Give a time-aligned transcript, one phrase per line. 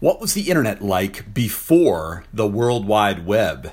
[0.00, 3.72] What was the internet like before the World Wide Web?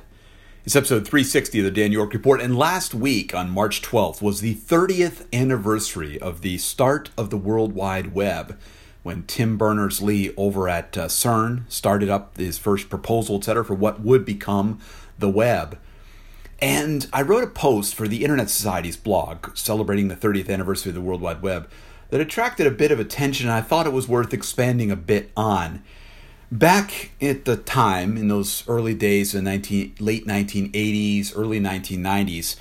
[0.65, 4.41] It's episode 360 of the Dan York Report, and last week on March 12th was
[4.41, 8.57] the 30th anniversary of the start of the World Wide Web
[9.03, 13.75] when Tim Berners Lee over at uh, CERN started up his first proposal, etc., for
[13.75, 14.79] what would become
[15.19, 15.77] the web.
[16.57, 20.95] And I wrote a post for the Internet Society's blog celebrating the 30th anniversary of
[20.95, 21.69] the World Wide Web
[22.09, 25.31] that attracted a bit of attention, and I thought it was worth expanding a bit
[25.37, 25.83] on.
[26.51, 32.57] Back at the time, in those early days of 19, late 1980s, early 1990s,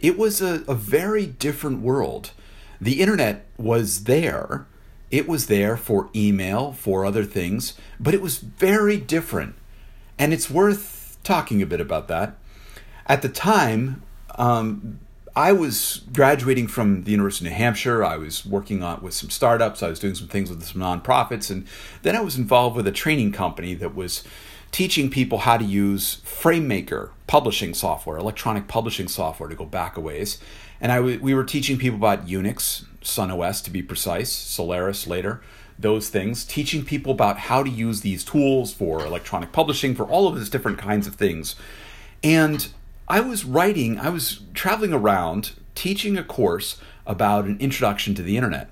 [0.00, 2.32] it was a, a very different world.
[2.80, 4.66] The internet was there.
[5.10, 9.54] It was there for email, for other things, but it was very different.
[10.18, 12.36] And it's worth talking a bit about that.
[13.06, 14.02] At the time,
[14.36, 15.00] um,
[15.34, 18.04] I was graduating from the University of New Hampshire.
[18.04, 19.82] I was working on with some startups.
[19.82, 21.66] I was doing some things with some nonprofits, and
[22.02, 24.24] then I was involved with a training company that was
[24.72, 30.00] teaching people how to use FrameMaker publishing software, electronic publishing software, to go back a
[30.00, 30.38] ways.
[30.80, 35.40] And I w- we were teaching people about Unix, SunOS to be precise, Solaris later,
[35.78, 40.28] those things, teaching people about how to use these tools for electronic publishing, for all
[40.28, 41.56] of these different kinds of things.
[42.22, 42.68] And
[43.12, 48.38] I was writing, I was traveling around teaching a course about an introduction to the
[48.38, 48.70] internet.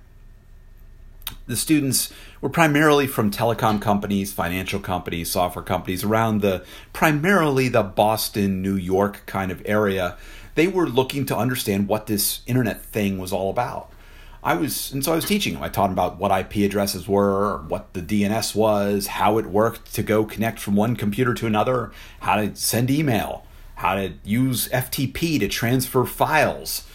[1.47, 2.11] The students
[2.41, 8.77] were primarily from telecom companies, financial companies, software companies around the primarily the Boston, New
[8.77, 10.17] York kind of area.
[10.55, 13.93] They were looking to understand what this internet thing was all about.
[14.43, 15.63] I was, and so I was teaching them.
[15.63, 19.93] I taught them about what IP addresses were, what the DNS was, how it worked
[19.97, 23.45] to go connect from one computer to another, how to send email,
[23.81, 26.87] how to use FTP to transfer files,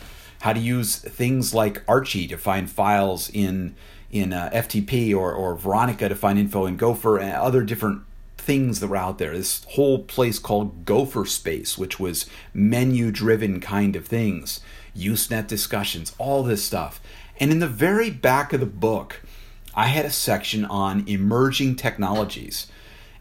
[0.42, 3.76] how to use things like Archie to find files in
[4.12, 8.04] in uh, FTP or, or Veronica to find info in Gopher and other different
[8.38, 9.36] things that were out there.
[9.36, 14.60] This whole place called Gopher Space, which was menu driven kind of things,
[14.96, 17.02] Usenet discussions, all this stuff.
[17.40, 19.24] And in the very back of the book,
[19.74, 22.68] I had a section on emerging technologies.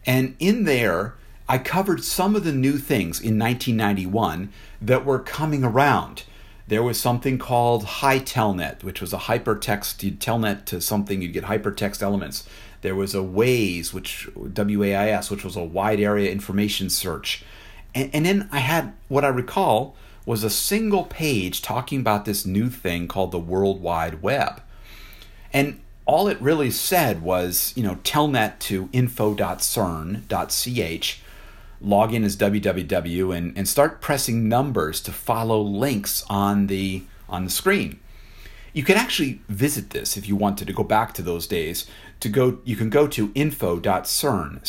[0.05, 1.15] And in there,
[1.47, 4.49] I covered some of the new things in 1991
[4.81, 6.23] that were coming around.
[6.67, 11.43] There was something called Hytelnet, which was a hypertext, you'd telnet to something, you'd get
[11.43, 12.49] hypertext elements.
[12.81, 17.43] There was a WAIS, which WAIS, which was a wide area information search.
[17.93, 19.95] And, and then I had what I recall
[20.25, 24.63] was a single page talking about this new thing called the World Wide Web.
[25.53, 31.21] And all it really said was, you know, telnet to info.cern.ch
[31.81, 37.45] log in as www and, and start pressing numbers to follow links on the on
[37.45, 37.99] the screen.
[38.73, 41.89] You can actually visit this if you wanted to go back to those days.
[42.19, 44.59] To go, you can go to info.cern.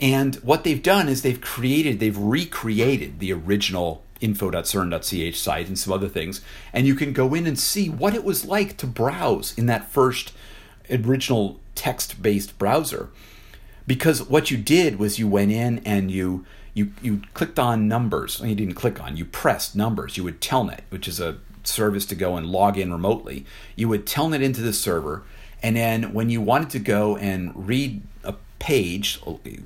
[0.00, 5.92] And what they've done is they've created, they've recreated the original info.cern.ch site and some
[5.92, 6.40] other things.
[6.72, 9.88] And you can go in and see what it was like to browse in that
[9.90, 10.32] first
[10.90, 13.10] original text based browser
[13.86, 18.40] because what you did was you went in and you you you clicked on numbers.
[18.44, 19.16] You didn't click on.
[19.16, 20.16] You pressed numbers.
[20.16, 23.46] You would telnet, which is a service to go and log in remotely.
[23.74, 25.22] You would telnet into the server,
[25.62, 29.20] and then when you wanted to go and read a page,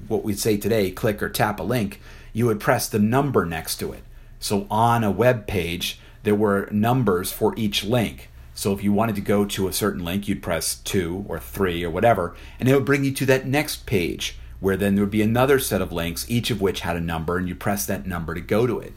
[0.08, 2.00] what we'd say today, click or tap a link,
[2.32, 4.02] you would press the number next to it.
[4.38, 8.29] So on a web page, there were numbers for each link.
[8.60, 11.82] So if you wanted to go to a certain link, you'd press two or three
[11.82, 15.10] or whatever, and it would bring you to that next page where then there would
[15.10, 18.06] be another set of links, each of which had a number, and you press that
[18.06, 18.92] number to go to it.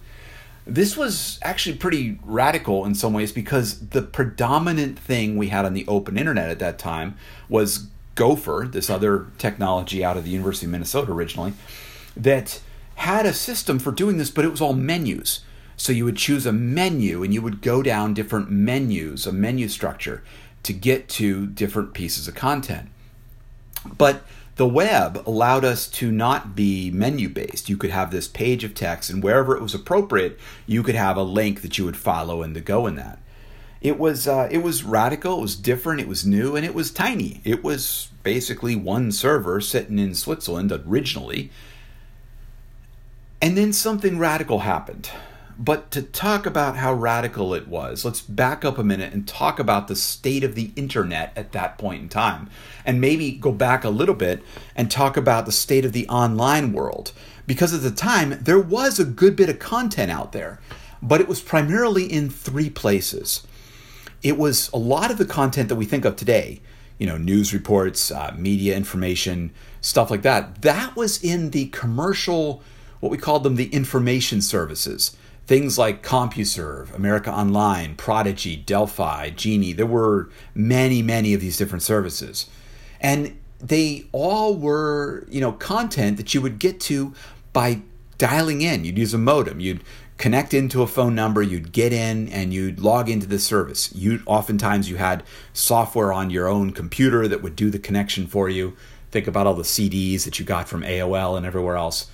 [0.67, 5.73] This was actually pretty radical in some ways because the predominant thing we had on
[5.73, 7.15] the open internet at that time
[7.47, 11.53] was Gopher, this other technology out of the University of Minnesota originally,
[12.17, 12.59] that
[12.95, 15.39] had a system for doing this, but it was all menus.
[15.75, 19.67] So you would choose a menu and you would go down different menus, a menu
[19.67, 20.23] structure,
[20.63, 22.89] to get to different pieces of content.
[23.97, 24.23] But
[24.55, 27.69] the web allowed us to not be menu based.
[27.69, 31.17] You could have this page of text, and wherever it was appropriate, you could have
[31.17, 33.19] a link that you would follow and to go in that.
[33.81, 36.91] It was uh, it was radical, it was different, it was new, and it was
[36.91, 37.41] tiny.
[37.43, 41.51] It was basically one server sitting in Switzerland originally.
[43.41, 45.09] And then something radical happened.
[45.57, 49.59] But to talk about how radical it was, let's back up a minute and talk
[49.59, 52.49] about the state of the internet at that point in time.
[52.85, 54.41] And maybe go back a little bit
[54.75, 57.11] and talk about the state of the online world.
[57.45, 60.59] Because at the time, there was a good bit of content out there,
[61.01, 63.45] but it was primarily in three places.
[64.21, 66.61] It was a lot of the content that we think of today
[66.97, 69.51] you know, news reports, uh, media information,
[69.81, 70.61] stuff like that.
[70.61, 72.61] That was in the commercial,
[72.99, 75.15] what we called them the information services.
[75.45, 79.73] Things like CompuServe, America Online, Prodigy, Delphi, Genie.
[79.73, 82.49] There were many, many of these different services.
[83.01, 87.13] And they all were, you know, content that you would get to
[87.51, 87.81] by
[88.17, 88.85] dialing in.
[88.85, 89.59] You'd use a modem.
[89.59, 89.83] You'd
[90.17, 93.93] connect into a phone number, you'd get in and you'd log into the service.
[93.93, 98.47] You oftentimes you had software on your own computer that would do the connection for
[98.47, 98.77] you.
[99.11, 102.09] Think about all the CDs that you got from AOL and everywhere else.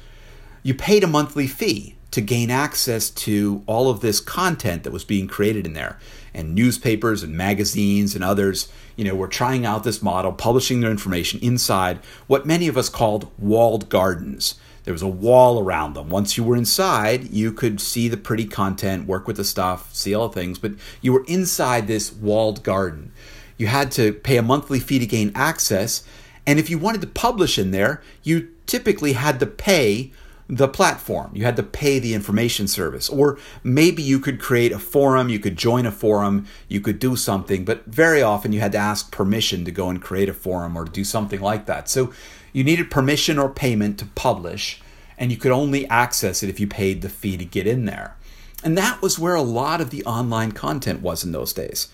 [0.63, 5.03] You paid a monthly fee to gain access to all of this content that was
[5.03, 5.99] being created in there.
[6.33, 10.91] And newspapers and magazines and others, you know, were trying out this model, publishing their
[10.91, 14.55] information inside what many of us called walled gardens.
[14.83, 16.09] There was a wall around them.
[16.09, 20.15] Once you were inside, you could see the pretty content, work with the stuff, see
[20.15, 20.71] all the things, but
[21.01, 23.11] you were inside this walled garden.
[23.57, 26.03] You had to pay a monthly fee to gain access,
[26.47, 30.11] and if you wanted to publish in there, you typically had to pay
[30.49, 31.29] the platform.
[31.33, 33.07] You had to pay the information service.
[33.07, 37.15] Or maybe you could create a forum, you could join a forum, you could do
[37.15, 40.75] something, but very often you had to ask permission to go and create a forum
[40.75, 41.87] or do something like that.
[41.87, 42.11] So
[42.51, 44.81] you needed permission or payment to publish,
[45.19, 48.15] and you could only access it if you paid the fee to get in there.
[48.63, 51.89] And that was where a lot of the online content was in those days.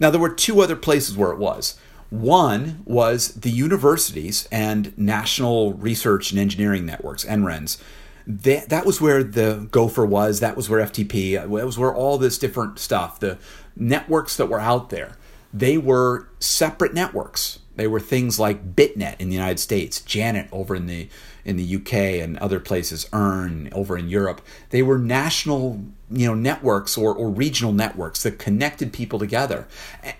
[0.00, 1.78] Now, there were two other places where it was.
[2.12, 7.80] One was the universities and National Research and Engineering Networks, NRENs.
[8.26, 12.18] That, that was where the Gopher was, that was where FTP, that was where all
[12.18, 13.38] this different stuff, the
[13.74, 15.16] networks that were out there,
[15.54, 17.60] they were separate networks.
[17.76, 21.08] They were things like BitNet in the United States, Janet over in the
[21.44, 21.92] in the UK
[22.22, 24.40] and other places, EARN over in Europe.
[24.70, 25.80] They were national,
[26.10, 29.66] you know, networks or, or regional networks that connected people together.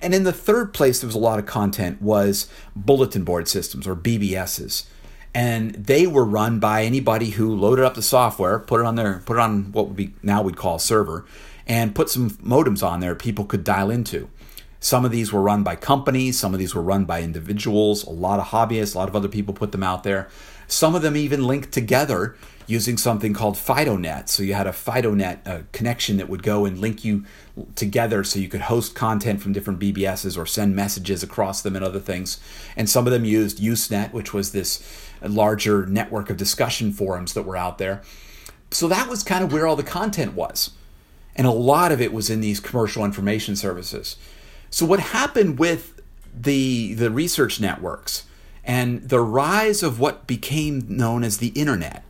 [0.00, 3.86] And in the third place, there was a lot of content was bulletin board systems
[3.86, 4.84] or BBSs.
[5.34, 9.22] And they were run by anybody who loaded up the software, put it on their,
[9.25, 11.25] put it on what would be now we'd call a server,
[11.66, 14.28] and put some modems on there people could dial into.
[14.82, 18.10] Some of these were run by companies, some of these were run by individuals, a
[18.10, 20.28] lot of hobbyists, a lot of other people put them out there.
[20.67, 22.37] Some of them even linked together
[22.67, 24.29] using something called FidoNet.
[24.29, 27.25] So you had a FidoNet a uh, connection that would go and link you
[27.75, 31.85] together so you could host content from different BBSs or send messages across them and
[31.85, 32.41] other things.
[32.76, 34.82] And some of them used Usenet, which was this
[35.20, 38.03] larger network of discussion forums that were out there.
[38.70, 40.70] So that was kind of where all the content was.
[41.35, 44.17] And a lot of it was in these commercial information services.
[44.70, 46.00] So what happened with
[46.35, 48.25] the the research networks
[48.64, 52.05] and the rise of what became known as the internet?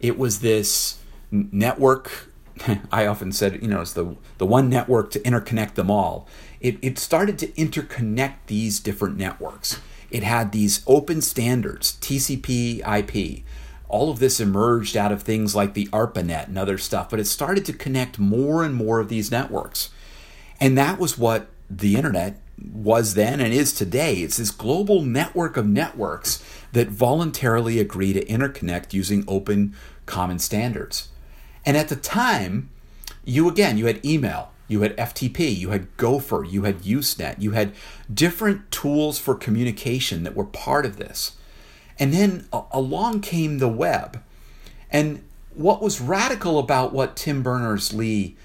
[0.00, 0.98] It was this
[1.30, 2.32] network.
[2.92, 6.26] I often said, you know, it's the the one network to interconnect them all.
[6.60, 9.80] It it started to interconnect these different networks.
[10.10, 13.44] It had these open standards, TCP, IP.
[13.88, 17.26] All of this emerged out of things like the ARPANET and other stuff, but it
[17.26, 19.90] started to connect more and more of these networks.
[20.60, 22.40] And that was what the internet
[22.72, 24.16] was then and is today.
[24.16, 29.74] It's this global network of networks that voluntarily agree to interconnect using open
[30.06, 31.08] common standards.
[31.64, 32.70] And at the time,
[33.24, 37.52] you again, you had email, you had FTP, you had Gopher, you had Usenet, you
[37.52, 37.72] had
[38.12, 41.32] different tools for communication that were part of this.
[41.98, 44.22] And then along came the web.
[44.90, 45.24] And
[45.54, 48.36] what was radical about what Tim Berners Lee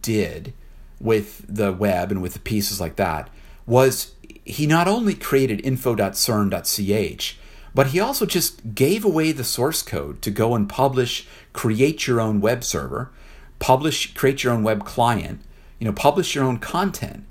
[0.00, 0.54] did
[0.98, 3.28] with the web and with the pieces like that
[3.66, 4.12] was
[4.44, 7.38] he not only created info.cern.ch,
[7.74, 12.20] but he also just gave away the source code to go and publish, create your
[12.20, 13.10] own web server,
[13.58, 15.40] publish, create your own web client,
[15.78, 17.24] you know, publish your own content.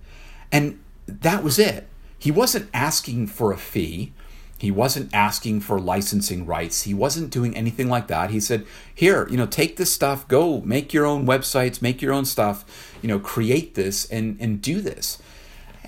[0.51, 1.87] And that was it.
[2.17, 4.13] He wasn't asking for a fee.
[4.57, 6.83] He wasn't asking for licensing rights.
[6.83, 8.29] He wasn't doing anything like that.
[8.29, 12.13] He said, "Here, you know, take this stuff, go make your own websites, make your
[12.13, 12.63] own stuff,
[13.01, 15.17] you know, create this and and do this."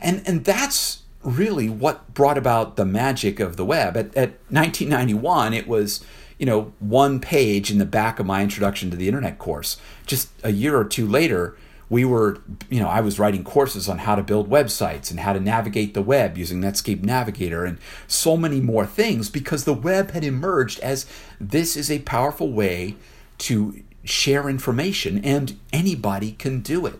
[0.03, 3.95] And and that's really what brought about the magic of the web.
[3.95, 6.03] At, at 1991, it was
[6.37, 9.77] you know one page in the back of my introduction to the internet course.
[10.05, 11.55] Just a year or two later,
[11.89, 15.31] we were, you know, I was writing courses on how to build websites and how
[15.33, 20.11] to navigate the web using Netscape Navigator and so many more things because the web
[20.11, 21.05] had emerged as
[21.39, 22.95] this is a powerful way
[23.37, 26.99] to share information and anybody can do it.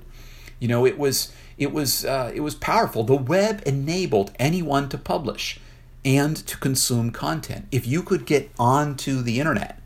[0.60, 3.03] You know, it was it was uh, it was powerful.
[3.03, 5.60] The web enabled anyone to publish
[6.05, 7.67] and to consume content.
[7.72, 9.79] If you could get onto the internet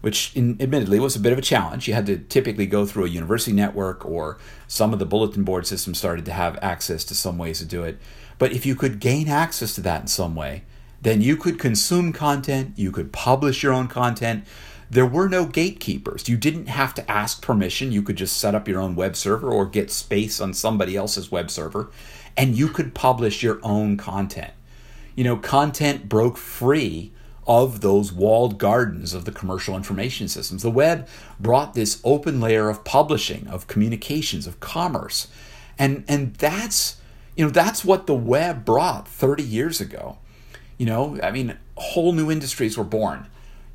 [0.00, 1.88] which in, admittedly was a bit of a challenge.
[1.88, 5.66] You had to typically go through a university network, or some of the bulletin board
[5.66, 7.98] systems started to have access to some ways to do it.
[8.38, 10.62] But if you could gain access to that in some way,
[11.00, 14.44] then you could consume content, you could publish your own content.
[14.90, 16.28] There were no gatekeepers.
[16.28, 17.92] You didn't have to ask permission.
[17.92, 21.30] You could just set up your own web server or get space on somebody else's
[21.30, 21.90] web server,
[22.36, 24.52] and you could publish your own content.
[25.14, 27.12] You know, content broke free
[27.46, 30.62] of those walled gardens of the commercial information systems.
[30.62, 31.08] The web
[31.40, 35.28] brought this open layer of publishing, of communications, of commerce.
[35.78, 36.98] And and that's
[37.36, 40.18] you know, that's what the web brought 30 years ago.
[40.76, 43.28] You know, I mean, whole new industries were born.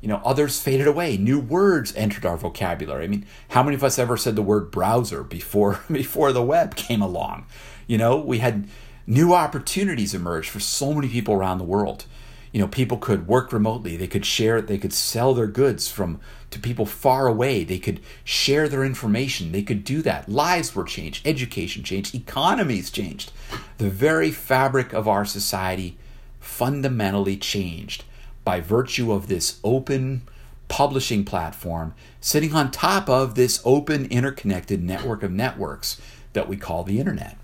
[0.04, 1.16] You know, others faded away.
[1.16, 3.04] New words entered our vocabulary.
[3.04, 6.76] I mean, how many of us ever said the word browser before before the web
[6.76, 7.46] came along?
[7.86, 8.68] You know, we had
[9.06, 12.04] new opportunities emerge for so many people around the world.
[12.52, 13.96] You know people could work remotely.
[13.96, 16.20] They could share they could sell their goods from
[16.50, 17.64] to people far away.
[17.64, 19.52] They could share their information.
[19.52, 20.28] They could do that.
[20.28, 21.26] Lives were changed.
[21.26, 22.14] Education changed.
[22.14, 23.32] Economies changed.
[23.78, 25.96] The very fabric of our society
[26.40, 28.04] fundamentally changed
[28.44, 30.22] by virtue of this open
[30.68, 36.00] publishing platform sitting on top of this open interconnected network of networks
[36.32, 37.36] that we call the internet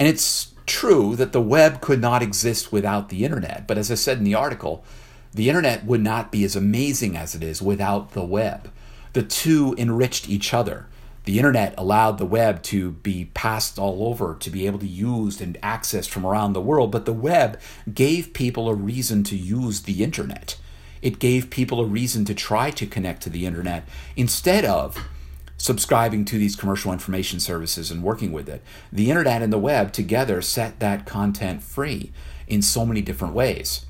[0.00, 3.96] and it's true that the web could not exist without the internet, but as I
[3.96, 4.84] said in the article,
[5.34, 8.70] the internet would not be as amazing as it is without the web.
[9.12, 10.86] The two enriched each other.
[11.30, 15.40] The internet allowed the web to be passed all over, to be able to used
[15.40, 17.60] and accessed from around the world, but the web
[17.94, 20.56] gave people a reason to use the internet.
[21.02, 25.06] It gave people a reason to try to connect to the internet instead of
[25.56, 28.60] subscribing to these commercial information services and working with it.
[28.92, 32.10] The internet and the web together set that content free
[32.48, 33.86] in so many different ways.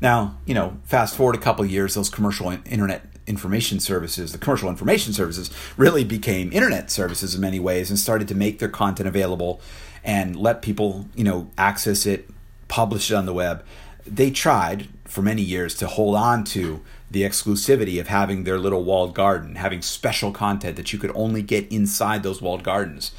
[0.00, 4.68] Now, you know, fast forward a couple years, those commercial internet information services, the commercial
[4.68, 9.08] information services, really became internet services in many ways and started to make their content
[9.08, 9.60] available
[10.04, 12.28] and let people, you know, access it,
[12.68, 13.64] publish it on the web.
[14.06, 18.84] They tried for many years to hold on to the exclusivity of having their little
[18.84, 23.12] walled garden, having special content that you could only get inside those walled gardens.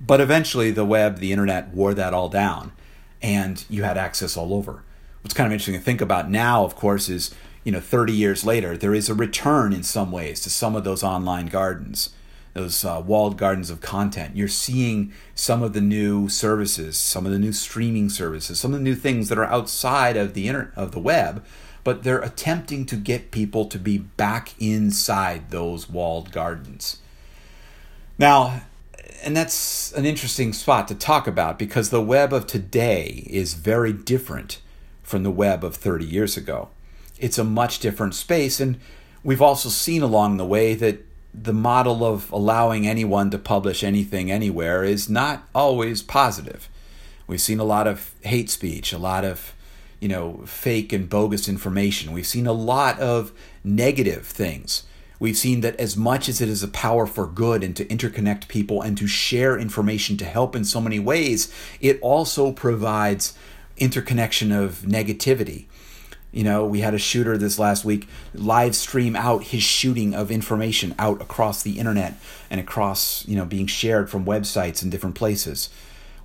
[0.00, 2.72] But eventually, the web, the internet wore that all down,
[3.20, 4.82] and you had access all over.
[5.22, 7.34] What's kind of interesting to think about now, of course, is
[7.68, 10.84] you know, 30 years later, there is a return in some ways to some of
[10.84, 12.08] those online gardens,
[12.54, 14.34] those uh, walled gardens of content.
[14.34, 18.78] You're seeing some of the new services, some of the new streaming services, some of
[18.78, 21.44] the new things that are outside of the inter- of the web
[21.84, 26.98] but they're attempting to get people to be back inside those walled gardens.
[28.18, 28.62] Now,
[29.22, 33.92] and that's an interesting spot to talk about because the web of today is very
[33.92, 34.60] different
[35.02, 36.68] from the web of 30 years ago.
[37.18, 38.78] It's a much different space, and
[39.22, 44.30] we've also seen along the way that the model of allowing anyone to publish anything
[44.30, 46.68] anywhere is not always positive.
[47.26, 49.54] We've seen a lot of hate speech, a lot of
[50.00, 52.12] you know, fake and bogus information.
[52.12, 53.32] We've seen a lot of
[53.64, 54.84] negative things.
[55.20, 58.46] We've seen that as much as it is a power for good and to interconnect
[58.46, 63.36] people and to share information to help in so many ways, it also provides
[63.76, 65.66] interconnection of negativity.
[66.30, 70.30] You know, we had a shooter this last week live stream out his shooting of
[70.30, 72.14] information out across the internet
[72.50, 75.70] and across, you know, being shared from websites and different places.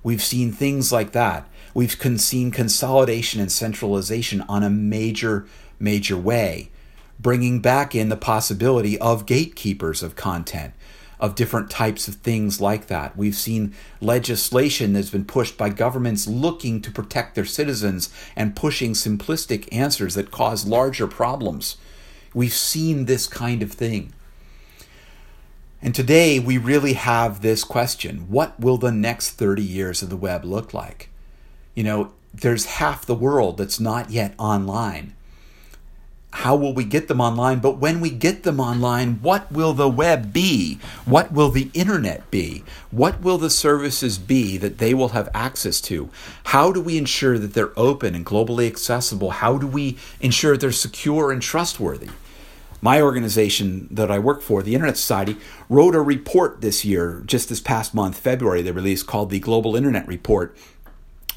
[0.02, 1.48] We've seen things like that.
[1.72, 5.46] We've seen consolidation and centralization on a major,
[5.80, 6.70] major way,
[7.18, 10.74] bringing back in the possibility of gatekeepers of content,
[11.24, 13.16] of different types of things like that.
[13.16, 18.92] We've seen legislation that's been pushed by governments looking to protect their citizens and pushing
[18.92, 21.76] simplistic answers that cause larger problems.
[22.34, 24.12] We've seen this kind of thing.
[25.80, 30.16] And today we really have this question what will the next 30 years of the
[30.16, 31.10] web look like?
[31.74, 35.14] you know, there's half the world that's not yet online.
[36.34, 37.60] How will we get them online?
[37.60, 40.78] But when we get them online, what will the web be?
[41.04, 42.64] What will the internet be?
[42.90, 46.10] What will the services be that they will have access to?
[46.44, 49.30] How do we ensure that they're open and globally accessible?
[49.30, 52.10] How do we ensure they're secure and trustworthy?
[52.82, 55.38] My organization that I work for, the Internet Society,
[55.70, 59.74] wrote a report this year, just this past month, February, they released called the Global
[59.74, 60.54] Internet Report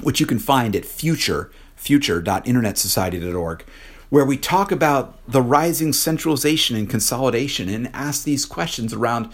[0.02, 3.66] which you can find at future, future.internetsociety.org,
[4.10, 9.32] where we talk about the rising centralization and consolidation and ask these questions around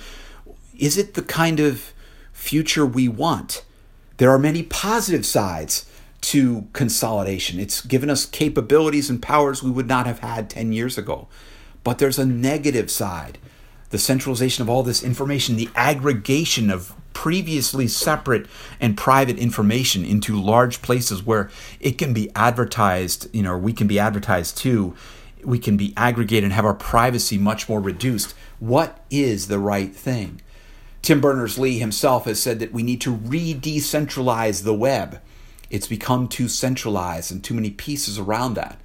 [0.77, 1.93] is it the kind of
[2.31, 3.63] future we want?
[4.17, 5.89] There are many positive sides
[6.21, 7.59] to consolidation.
[7.59, 11.27] It's given us capabilities and powers we would not have had 10 years ago.
[11.83, 13.37] But there's a negative side
[13.93, 18.47] the centralization of all this information, the aggregation of previously separate
[18.81, 23.85] and private information into large places where it can be advertised, you know, we can
[23.85, 24.95] be advertised to,
[25.43, 28.33] we can be aggregated and have our privacy much more reduced.
[28.57, 30.41] What is the right thing?
[31.03, 35.21] Tim Berners Lee himself has said that we need to re decentralize the web.
[35.69, 38.81] It's become too centralized and too many pieces around that.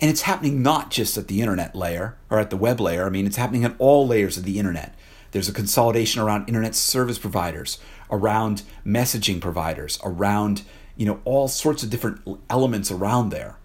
[0.00, 3.10] And it's happening not just at the internet layer or at the web layer, I
[3.10, 4.94] mean, it's happening at all layers of the internet.
[5.32, 7.78] There's a consolidation around internet service providers,
[8.10, 10.62] around messaging providers, around
[10.96, 13.56] you know all sorts of different elements around there.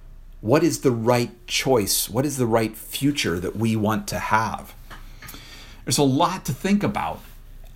[0.42, 2.10] What is the right choice?
[2.10, 4.76] What is the right future that we want to have?
[5.84, 7.22] There's a lot to think about.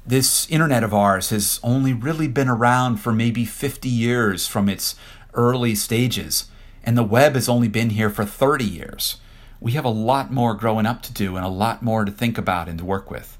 [0.05, 4.95] This internet of ours has only really been around for maybe 50 years from its
[5.33, 6.48] early stages,
[6.83, 9.17] and the web has only been here for 30 years.
[9.59, 12.37] We have a lot more growing up to do and a lot more to think
[12.37, 13.37] about and to work with.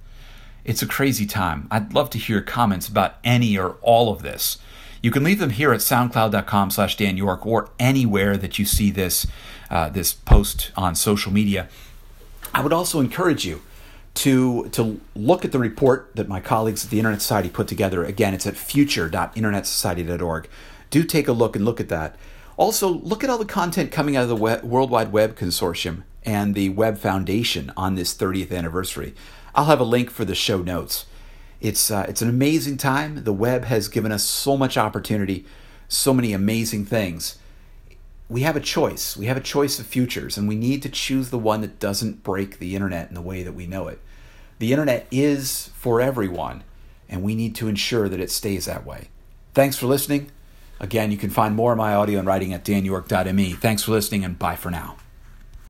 [0.66, 1.68] It's a crazy time.
[1.72, 4.58] I'd love to hear comments about any or all of this.
[5.02, 8.92] You can leave them here at soundcloud.com slash Dan York or anywhere that you see
[8.92, 9.26] this,
[9.70, 11.70] uh, this post on social media.
[12.54, 13.62] I would also encourage you
[14.16, 18.04] to, to look at the report that my colleagues at the Internet Society put together.
[18.04, 20.50] Again, it's at future.internetsociety.org.
[20.90, 22.16] Do take a look and look at that.
[22.60, 26.04] Also, look at all the content coming out of the Web, World Wide Web Consortium
[26.26, 29.16] and the Web Foundation on this 30th anniversary.
[29.56, 31.06] I'll have a link for the show notes.
[31.62, 33.24] It's uh, it's an amazing time.
[33.24, 35.46] The web has given us so much opportunity,
[35.88, 37.38] so many amazing things.
[38.28, 39.16] We have a choice.
[39.16, 42.24] We have a choice of futures, and we need to choose the one that doesn't
[42.24, 44.02] break the internet in the way that we know it.
[44.60, 46.66] The internet is for everyone,
[47.08, 49.08] and we need to ensure that it stays that way.
[49.54, 50.30] Thanks for listening.
[50.80, 53.54] Again, you can find more of my audio and writing at danyork.me.
[53.54, 54.96] Thanks for listening, and bye for now.